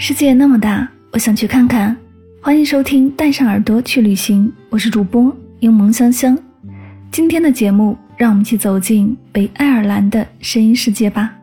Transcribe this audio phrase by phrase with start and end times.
[0.00, 1.94] 世界那么大，我想去看看。
[2.40, 6.38] 欢迎收听《带上耳朵去旅行》，我是主播柠檬香香。
[7.10, 11.34] 今天的节目，让我们一起走进北爱尔兰的声音世界吧。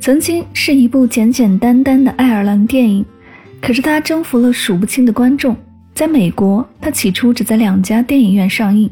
[0.00, 3.04] 曾经是一部简简单单的爱尔兰电影，
[3.60, 5.54] 可是它征服了数不清的观众。
[5.92, 8.90] 在美国，它起初只在两家电影院上映，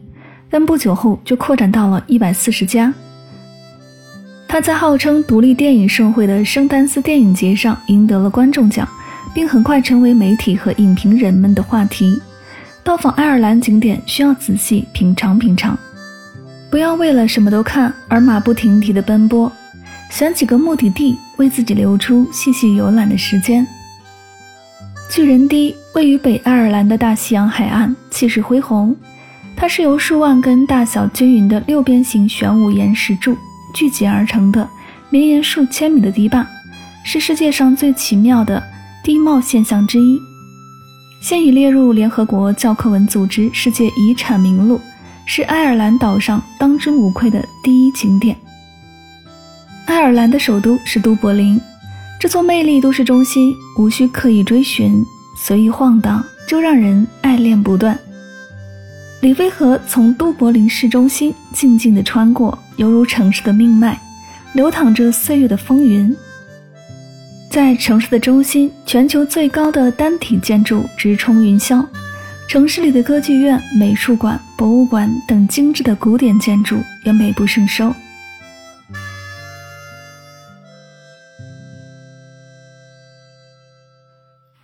[0.50, 2.92] 但不久后就扩展到了一百四十家。
[4.48, 8.88] 他在号称独立电影盛会的圣丹斯电影节上赢得了观众奖，
[9.34, 12.20] 并很快成为媒体和影评人们的话题。
[12.82, 15.76] 到访爱尔兰景点需要仔细品尝品尝，
[16.70, 19.50] 不要为了什么都看而马不停蹄的奔波，
[20.10, 23.66] 选几个目的地，为自己留出细细游览的时间。
[25.10, 28.94] 巨人堤位于北爱尔兰的大西洋海岸，气势恢宏。
[29.56, 33.36] 它是由数万根大小均匀的六边形玄武岩石柱。
[33.76, 34.66] 聚集而成的
[35.10, 36.46] 绵延数千米的堤坝，
[37.04, 38.62] 是世界上最奇妙的
[39.04, 40.18] 地貌现象之一，
[41.20, 44.80] 现已列入联合国教科文组织世界遗产名录，
[45.26, 48.34] 是爱尔兰岛上当之无愧的第一景点。
[49.84, 51.60] 爱尔兰的首都是都柏林，
[52.18, 55.04] 这座魅力都市中心无需刻意追寻，
[55.36, 57.96] 随意晃荡就让人爱恋不断。
[59.22, 63.98] 里菲河从都柏林市中心静静地穿过，犹如城市的命脉，
[64.52, 66.14] 流淌着岁月的风云。
[67.50, 71.84] 在城市的中心，全球最高的单体建筑直冲云霄，
[72.46, 77.92] 城市里的歌剧院、美术馆、博物馆等精致的古典建筑也美不胜收。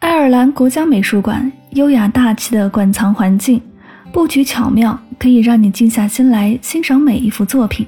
[0.00, 3.60] 爱尔兰国家美术馆优雅大气的馆藏环境。
[4.12, 7.87] 布局巧妙，可以让你静下心来欣赏每一幅作品。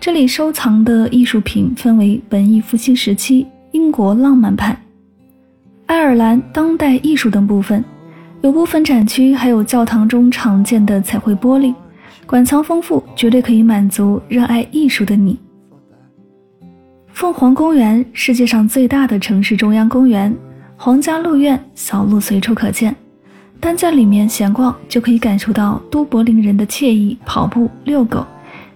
[0.00, 4.76] 这里收藏的艺术品分为文艺复兴时期、英国浪漫派、
[5.86, 7.82] 爱尔兰当代艺术等部分。
[8.40, 11.72] 有部分展区还有教堂中常见的彩绘玻璃。
[12.26, 15.38] 馆藏丰富，绝对可以满足热爱艺术的你。
[17.12, 20.34] 凤凰公园，世界上最大的城市中央公园，
[20.76, 22.92] 皇家鹿苑，小路随处可见。
[23.62, 27.16] 单在里面闲逛，就可以感受到都柏林人的惬意。
[27.24, 28.26] 跑步、遛狗，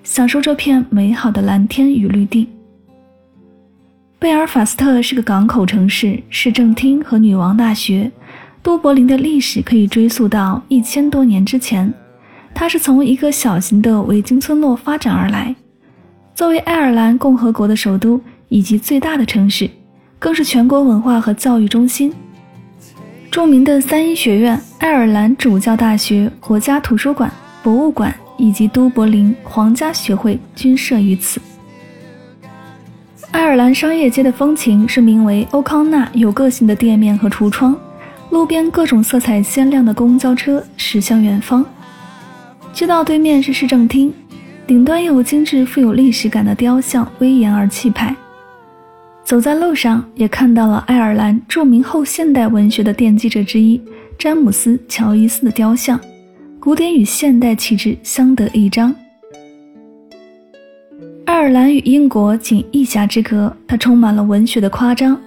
[0.05, 2.49] 享受这片美好的蓝天与绿地。
[4.21, 8.09] 贝尔法斯特是个港口城市，市政厅和女王大学。
[8.63, 11.93] 都柏林的历史可以追溯到一千多年之前，
[12.55, 15.53] 它是从一个小型的维京村落发展而来。
[16.33, 19.69] 作为爱尔兰共和国的首都以及最大的城市，
[20.21, 22.13] 更是全国文化和教育中心。
[23.37, 27.31] 著名的三一学院、爱尔兰主教大学、国家图书馆、
[27.63, 31.39] 博物馆以及都柏林皇家学会均设于此。
[33.33, 37.79] 爱尔兰商业街的风情是名为欧康纳有个性的店面和橱窗，
[38.31, 41.63] 路边各种色彩鲜亮的公交车驶向远方。
[42.73, 44.11] 街道对面是市政厅，
[44.67, 48.17] 顶端有精致富有历史感的雕像，威严而气派。
[49.27, 53.81] 走在路上，也看到了爱尔兰著名后现代文学的奠基者之一
[54.17, 56.01] 詹姆斯·乔伊斯的雕像，
[56.61, 58.95] 古典与现代气质相得益彰。
[61.25, 65.21] 爱尔兰与英国仅一峡之隔，它充满了文学的夸张、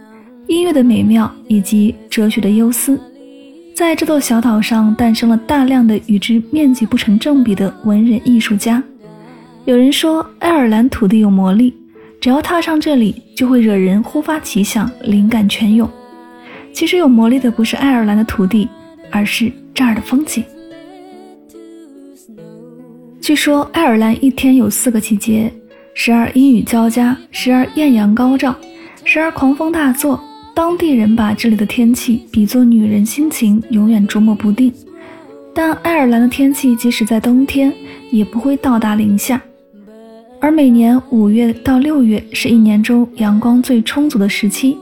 [0.48, 2.98] 音乐的美妙以及哲学的忧思。
[3.76, 8.82] 在这座小岛上，诞生了大量的与之面积不成正比的文人艺术家。
[9.66, 11.74] 有人说，爱尔兰土地有魔力。
[12.22, 15.90] 只要踏上这里，就会惹人忽发奇想，灵感泉涌。
[16.74, 18.68] 其实有魔力的不是爱尔兰的土地，
[19.10, 20.44] 而是这儿的风景。
[23.22, 25.52] 据说爱尔兰一天有四个季节，
[25.94, 28.56] 时而阴雨交加，时而艳阳高照，
[29.06, 30.20] 时而狂风大作。
[30.54, 34.74] 当地人把这里的天气比作女人心情，永远捉摸不定。
[35.54, 37.74] 但爱尔兰的天气即使在冬天，
[38.12, 39.42] 也不会到达零下。
[40.42, 44.78] 而每年五月到六月是一年中阳光最充足的时期，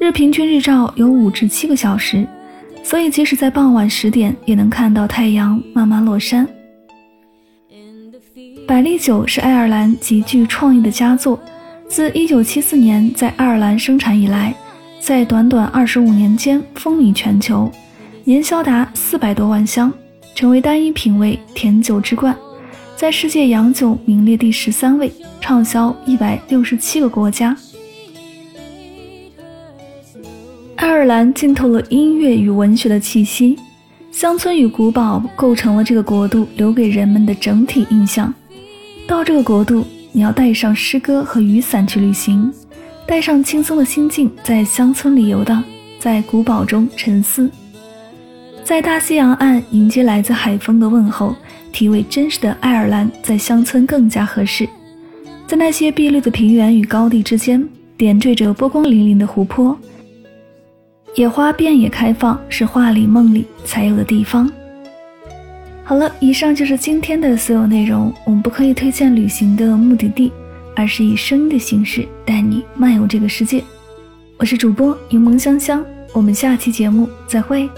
[0.00, 2.26] 日平均日照有五至七个小时，
[2.82, 6.46] 所以即使在傍晚十点也能看到太阳慢慢落山。
[8.66, 11.38] 百利酒是爱尔兰极具创意的佳作，
[11.88, 14.52] 自1974年在爱尔兰生产以来，
[14.98, 17.70] 在短短25年间风靡全球，
[18.24, 19.92] 年销达400多万箱，
[20.34, 22.36] 成为单一品味甜酒之冠，
[23.00, 25.10] 在世界洋酒名列第十三位，
[25.40, 27.56] 畅销167个国家。
[30.76, 33.58] 爱尔兰浸透了音乐与文学的气息，
[34.12, 38.34] 乡村与古堡构成了这个国度留给人们的整体印象。
[39.06, 39.82] 到这个国度，
[40.12, 42.52] 你要带上诗歌和雨伞去旅行，
[43.06, 45.64] 带上轻松的心境，在乡村里游荡，
[45.98, 47.50] 在古堡中沉思，
[48.62, 51.34] 在大西洋岸迎接来自海风的问候。
[51.72, 54.68] 体味真实的爱尔兰，在乡村更加合适。
[55.46, 59.76] 在那些碧绿的平原与高地之间，点缀着波光粼粼的湖泊，
[61.16, 64.50] 野花遍野开放，是画里梦里才有的地方。
[65.82, 68.14] 好了，以上就是今天的所有内容。
[68.24, 70.30] 我们不可以推荐旅行的目的地，
[70.76, 73.60] 而是以声音的形式带你漫游这个世界。
[74.36, 77.68] 我是主播柠檬香香，我们下期节目再会。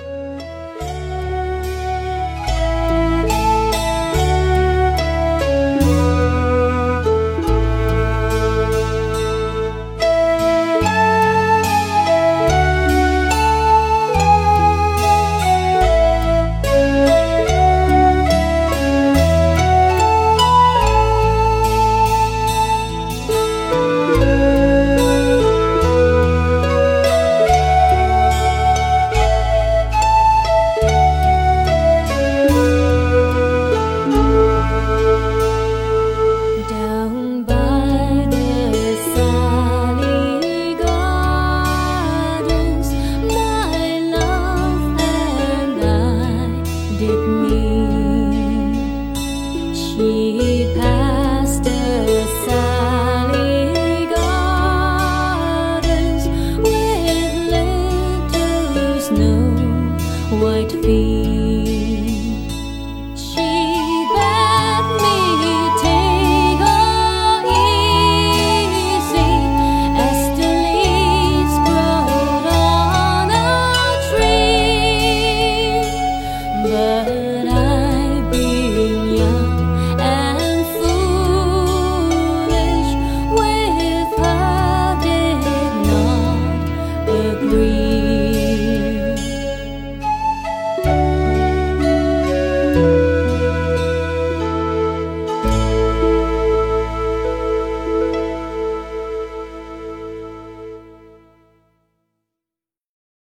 [60.72, 60.82] feet.
[60.82, 61.11] be.